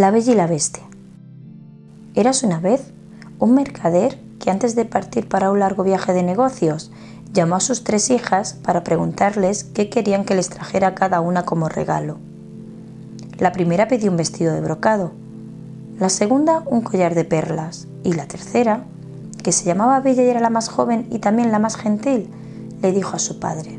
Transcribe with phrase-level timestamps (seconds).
[0.00, 0.84] La Bella y la Bestia.
[2.14, 2.90] Eras una vez
[3.38, 6.90] un mercader que antes de partir para un largo viaje de negocios
[7.34, 11.68] llamó a sus tres hijas para preguntarles qué querían que les trajera cada una como
[11.68, 12.16] regalo.
[13.36, 15.12] La primera pidió un vestido de brocado,
[15.98, 18.84] la segunda un collar de perlas y la tercera,
[19.42, 22.30] que se llamaba Bella y era la más joven y también la más gentil,
[22.80, 23.78] le dijo a su padre,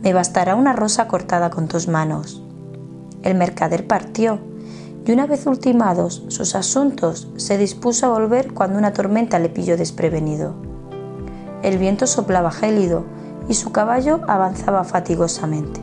[0.00, 2.40] Me bastará una rosa cortada con tus manos.
[3.24, 4.38] El mercader partió
[5.06, 9.76] y una vez ultimados sus asuntos se dispuso a volver cuando una tormenta le pilló
[9.76, 10.54] desprevenido.
[11.62, 13.04] El viento soplaba gélido
[13.48, 15.80] y su caballo avanzaba fatigosamente.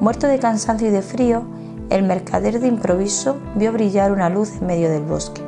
[0.00, 1.42] Muerto de cansancio y de frío,
[1.90, 5.42] el mercader de improviso vio brillar una luz en medio del bosque.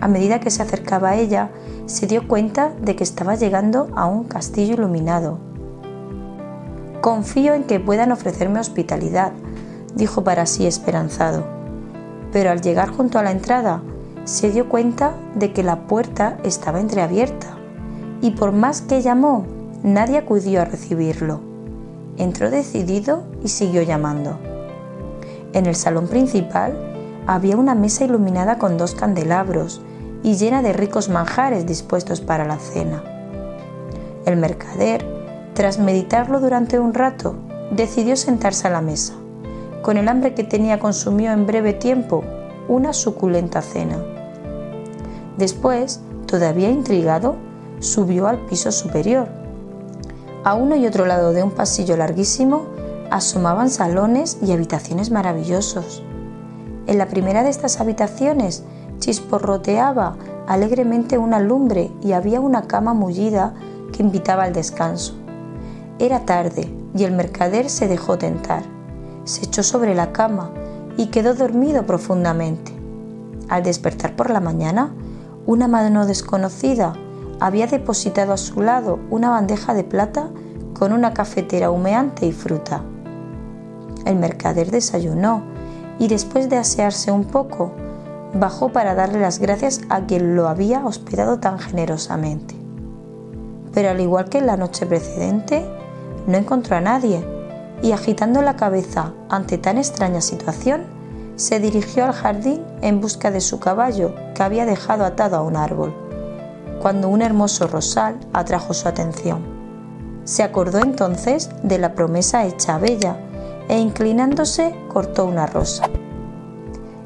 [0.00, 1.50] A medida que se acercaba a ella,
[1.86, 5.38] se dio cuenta de que estaba llegando a un castillo iluminado.
[7.00, 9.32] Confío en que puedan ofrecerme hospitalidad,
[9.94, 11.57] dijo para sí esperanzado
[12.32, 13.82] pero al llegar junto a la entrada
[14.24, 17.58] se dio cuenta de que la puerta estaba entreabierta
[18.20, 19.46] y por más que llamó,
[19.82, 21.40] nadie acudió a recibirlo.
[22.16, 24.38] Entró decidido y siguió llamando.
[25.52, 26.76] En el salón principal
[27.26, 29.80] había una mesa iluminada con dos candelabros
[30.22, 33.04] y llena de ricos manjares dispuestos para la cena.
[34.26, 35.06] El mercader,
[35.54, 37.36] tras meditarlo durante un rato,
[37.70, 39.14] decidió sentarse a la mesa.
[39.82, 42.24] Con el hambre que tenía consumió en breve tiempo
[42.68, 43.96] una suculenta cena.
[45.36, 47.36] Después, todavía intrigado,
[47.78, 49.28] subió al piso superior.
[50.44, 52.66] A uno y otro lado de un pasillo larguísimo
[53.10, 56.02] asomaban salones y habitaciones maravillosos.
[56.86, 58.64] En la primera de estas habitaciones
[58.98, 60.16] chisporroteaba
[60.48, 63.54] alegremente una lumbre y había una cama mullida
[63.92, 65.14] que invitaba al descanso.
[66.00, 68.77] Era tarde y el mercader se dejó tentar
[69.28, 70.50] se echó sobre la cama
[70.96, 72.72] y quedó dormido profundamente.
[73.48, 74.94] Al despertar por la mañana,
[75.46, 76.94] una mano desconocida
[77.38, 80.30] había depositado a su lado una bandeja de plata
[80.76, 82.82] con una cafetera humeante y fruta.
[84.06, 85.42] El mercader desayunó
[85.98, 87.72] y después de asearse un poco,
[88.34, 92.54] bajó para darle las gracias a quien lo había hospedado tan generosamente.
[93.74, 95.66] Pero al igual que en la noche precedente,
[96.26, 97.37] no encontró a nadie
[97.82, 100.82] y agitando la cabeza ante tan extraña situación,
[101.36, 105.56] se dirigió al jardín en busca de su caballo que había dejado atado a un
[105.56, 105.94] árbol,
[106.82, 109.42] cuando un hermoso rosal atrajo su atención.
[110.24, 113.16] Se acordó entonces de la promesa hecha a Bella
[113.68, 115.88] e inclinándose cortó una rosa.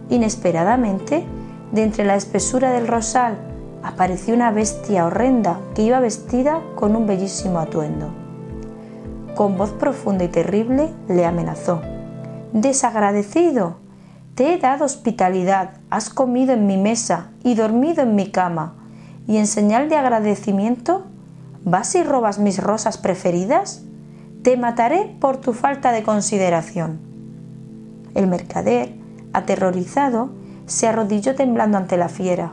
[0.08, 1.26] Inesperadamente,
[1.72, 3.36] de entre la espesura del rosal,
[3.82, 8.21] apareció una bestia horrenda que iba vestida con un bellísimo atuendo
[9.34, 11.80] con voz profunda y terrible le amenazó.
[12.52, 13.76] Desagradecido,
[14.34, 18.74] te he dado hospitalidad, has comido en mi mesa y dormido en mi cama,
[19.26, 21.04] y en señal de agradecimiento,
[21.64, 23.82] ¿vas y robas mis rosas preferidas?
[24.42, 26.98] Te mataré por tu falta de consideración.
[28.14, 28.94] El mercader,
[29.32, 30.30] aterrorizado,
[30.66, 32.52] se arrodilló temblando ante la fiera.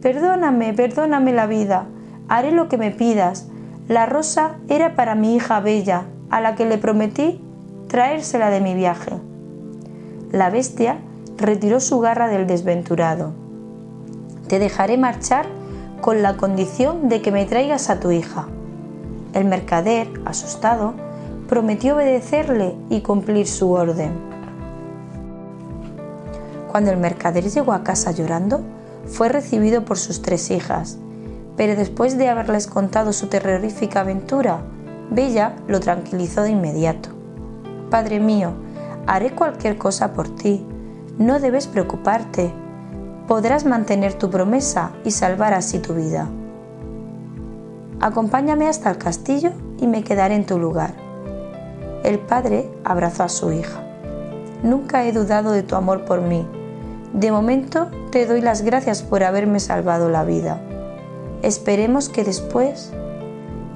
[0.00, 1.86] Perdóname, perdóname la vida,
[2.28, 3.48] haré lo que me pidas.
[3.88, 7.40] La rosa era para mi hija bella, a la que le prometí
[7.88, 9.12] traérsela de mi viaje.
[10.32, 10.98] La bestia
[11.36, 13.32] retiró su garra del desventurado.
[14.48, 15.46] Te dejaré marchar
[16.00, 18.46] con la condición de que me traigas a tu hija.
[19.32, 20.94] El mercader, asustado,
[21.48, 24.12] prometió obedecerle y cumplir su orden.
[26.68, 28.60] Cuando el mercader llegó a casa llorando,
[29.06, 30.98] fue recibido por sus tres hijas,
[31.56, 34.62] pero después de haberles contado su terrorífica aventura,
[35.10, 37.10] Bella lo tranquilizó de inmediato.
[37.90, 38.52] Padre mío,
[39.06, 40.64] haré cualquier cosa por ti.
[41.18, 42.52] No debes preocuparte.
[43.28, 46.28] Podrás mantener tu promesa y salvar así tu vida.
[48.00, 50.94] Acompáñame hasta el castillo y me quedaré en tu lugar.
[52.02, 53.80] El padre abrazó a su hija.
[54.62, 56.46] Nunca he dudado de tu amor por mí.
[57.12, 60.60] De momento te doy las gracias por haberme salvado la vida.
[61.42, 62.92] Esperemos que después...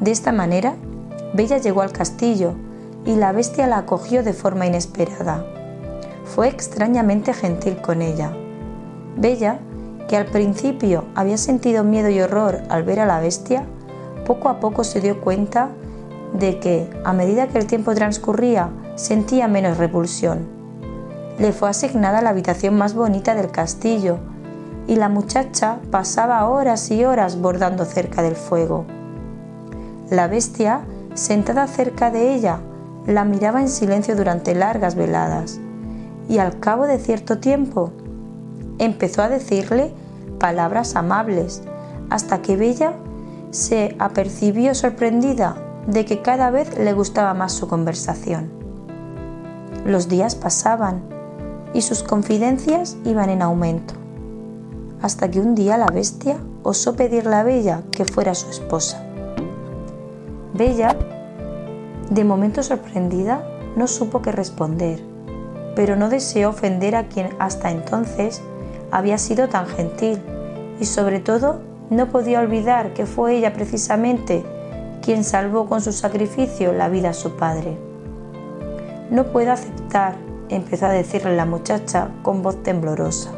[0.01, 0.77] De esta manera
[1.35, 2.55] Bella llegó al castillo
[3.05, 5.45] y la bestia la acogió de forma inesperada.
[6.25, 8.33] Fue extrañamente gentil con ella.
[9.17, 9.59] Bella,
[10.09, 13.65] que al principio había sentido miedo y horror al ver a la bestia,
[14.27, 15.71] poco a poco se dio cuenta
[16.33, 20.47] de que, a medida que el tiempo transcurría, sentía menos repulsión.
[21.39, 24.19] Le fue asignada la habitación más bonita del castillo
[24.87, 28.87] y la muchacha pasaba horas y horas bordando cerca del fuego.
[30.11, 30.83] La bestia
[31.19, 32.61] sentada cerca de ella,
[33.07, 35.61] la miraba en silencio durante largas veladas
[36.29, 37.93] y al cabo de cierto tiempo
[38.79, 39.93] empezó a decirle
[40.39, 41.63] palabras amables,
[42.11, 42.93] hasta que Bella
[43.51, 45.57] se apercibió sorprendida
[45.87, 48.51] de que cada vez le gustaba más su conversación.
[49.85, 51.03] Los días pasaban
[51.75, 53.95] y sus confidencias iban en aumento,
[55.03, 59.08] hasta que un día la bestia osó pedirle a Bella que fuera su esposa.
[60.59, 60.97] Bella,
[62.11, 64.99] de momento sorprendida, no supo qué responder,
[65.77, 68.43] pero no deseó ofender a quien hasta entonces
[68.91, 70.19] había sido tan gentil
[70.81, 71.61] y sobre todo
[71.91, 74.43] no podía olvidar que fue ella precisamente
[75.01, 77.79] quien salvó con su sacrificio la vida a su padre.
[79.13, 80.17] No puedo aceptar,
[80.49, 83.31] empezó a decirle la muchacha con voz temblorosa.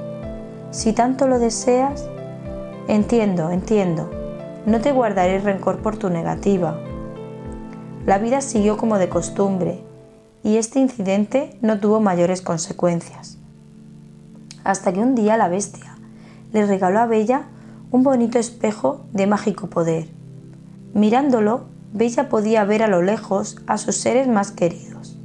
[0.70, 2.08] Si tanto lo deseas,
[2.88, 4.08] entiendo, entiendo,
[4.64, 6.80] no te guardaré rencor por tu negativa.
[8.06, 9.80] La vida siguió como de costumbre
[10.42, 13.36] y este incidente no tuvo mayores consecuencias.
[14.64, 15.96] Hasta que un día la bestia
[16.52, 17.44] le regaló a Bella
[17.90, 20.08] un bonito espejo de mágico poder.
[20.94, 25.18] Mirándolo, Bella podía ver a lo lejos a sus seres más queridos.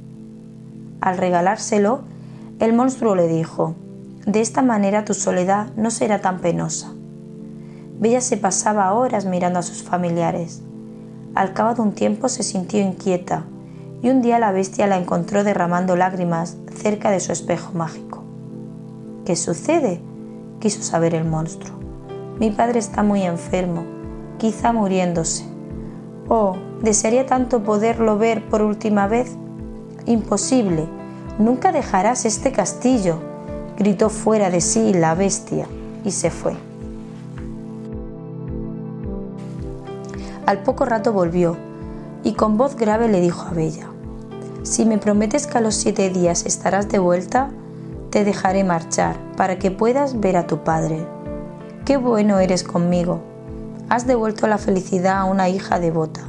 [1.00, 2.00] Al regalárselo,
[2.58, 3.74] el monstruo le dijo,
[4.26, 6.92] De esta manera tu soledad no será tan penosa.
[7.98, 10.62] Bella se pasaba horas mirando a sus familiares.
[11.36, 13.44] Al cabo de un tiempo se sintió inquieta
[14.02, 18.24] y un día la bestia la encontró derramando lágrimas cerca de su espejo mágico.
[19.26, 20.00] ¿Qué sucede?
[20.60, 21.76] quiso saber el monstruo.
[22.40, 23.84] Mi padre está muy enfermo,
[24.38, 25.44] quizá muriéndose.
[26.28, 29.36] Oh, desearía tanto poderlo ver por última vez
[30.06, 30.86] Imposible,
[31.38, 33.18] nunca dejarás este castillo,
[33.76, 35.66] gritó fuera de sí la bestia
[36.02, 36.65] y se fue.
[40.46, 41.56] Al poco rato volvió
[42.22, 43.88] y con voz grave le dijo a Bella,
[44.62, 47.50] Si me prometes que a los siete días estarás de vuelta,
[48.10, 51.04] te dejaré marchar para que puedas ver a tu padre.
[51.84, 53.20] Qué bueno eres conmigo.
[53.88, 56.20] Has devuelto la felicidad a una hija devota.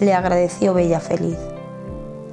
[0.00, 1.38] Le agradeció Bella feliz.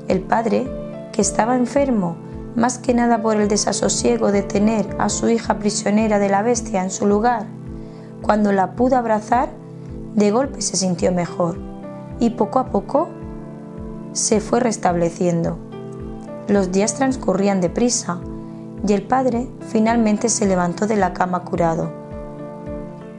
[0.07, 0.67] El padre,
[1.13, 2.15] que estaba enfermo,
[2.55, 6.81] más que nada por el desasosiego de tener a su hija prisionera de la bestia
[6.81, 7.45] en su lugar,
[8.23, 9.49] cuando la pudo abrazar,
[10.17, 11.57] de golpe se sintió mejor
[12.19, 13.07] y poco a poco
[14.13, 15.59] se fue restableciendo.
[16.47, 18.19] Los días transcurrían deprisa
[18.85, 21.91] y el padre finalmente se levantó de la cama curado.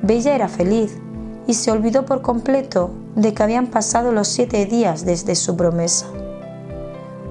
[0.02, 0.98] Bella era feliz
[1.46, 6.06] y se olvidó por completo de que habían pasado los siete días desde su promesa.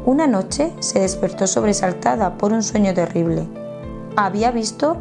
[0.06, 3.46] Una noche se despertó sobresaltada por un sueño terrible.
[4.16, 4.96] Había visto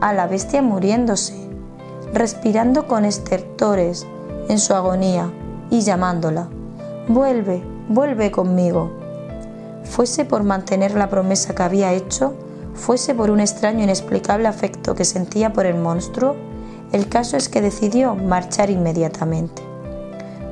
[0.00, 1.41] a la bestia muriéndose,
[2.12, 4.06] respirando con estertores
[4.48, 5.32] en su agonía
[5.70, 6.48] y llamándola.
[7.08, 8.90] Vuelve, vuelve conmigo.
[9.84, 12.34] Fuese por mantener la promesa que había hecho,
[12.74, 16.36] fuese por un extraño inexplicable afecto que sentía por el monstruo,
[16.92, 19.62] el caso es que decidió marchar inmediatamente.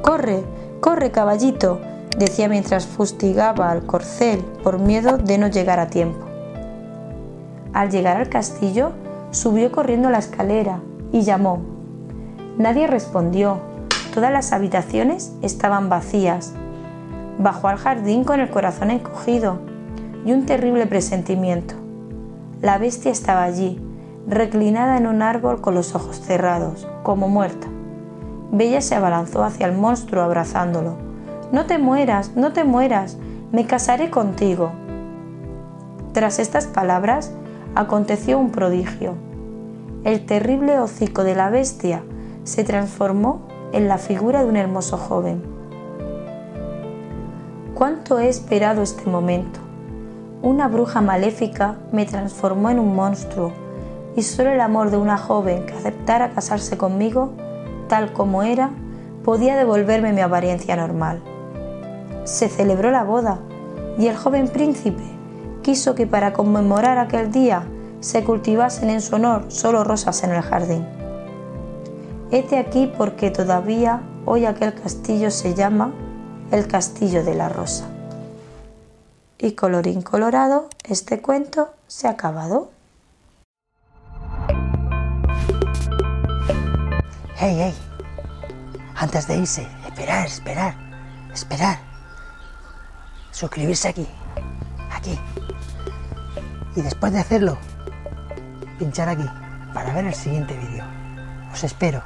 [0.00, 0.42] Corre,
[0.80, 1.78] corre, caballito,
[2.16, 6.26] decía mientras fustigaba al corcel por miedo de no llegar a tiempo.
[7.74, 8.92] Al llegar al castillo,
[9.30, 10.80] subió corriendo la escalera
[11.12, 11.60] y llamó.
[12.58, 13.58] Nadie respondió.
[14.14, 16.52] Todas las habitaciones estaban vacías.
[17.38, 19.58] Bajó al jardín con el corazón encogido
[20.24, 21.74] y un terrible presentimiento.
[22.60, 23.80] La bestia estaba allí,
[24.26, 27.68] reclinada en un árbol con los ojos cerrados, como muerta.
[28.52, 31.10] Bella se abalanzó hacia el monstruo abrazándolo
[31.52, 33.18] no te mueras, no te mueras,
[33.50, 34.70] me casaré contigo.
[36.12, 37.32] Tras estas palabras
[37.74, 39.14] aconteció un prodigio.
[40.04, 42.02] El terrible hocico de la bestia
[42.44, 43.42] se transformó
[43.72, 45.42] en la figura de un hermoso joven.
[47.74, 49.60] ¿Cuánto he esperado este momento?
[50.42, 53.52] Una bruja maléfica me transformó en un monstruo
[54.16, 57.32] y solo el amor de una joven que aceptara casarse conmigo,
[57.88, 58.70] tal como era,
[59.24, 61.22] podía devolverme mi apariencia normal
[62.24, 63.40] se celebró la boda
[63.98, 65.02] y el joven príncipe
[65.62, 67.64] quiso que para conmemorar aquel día
[68.00, 70.86] se cultivasen en su honor solo rosas en el jardín.
[72.30, 75.92] Este aquí porque todavía hoy aquel castillo se llama
[76.50, 77.86] el Castillo de la Rosa.
[79.38, 82.70] Y colorín colorado, este cuento se ha acabado.
[87.36, 87.74] ¡Hey, hey!
[88.96, 90.74] Antes de irse, esperar, esperar,
[91.32, 91.90] esperar
[93.40, 94.06] suscribirse aquí,
[94.90, 95.18] aquí.
[96.76, 97.56] Y después de hacerlo,
[98.80, 99.28] pinchar aquí
[99.74, 100.84] para ver el siguiente vídeo.
[101.52, 102.02] Os espero.